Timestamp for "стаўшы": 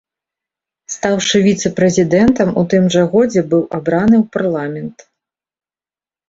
0.93-1.41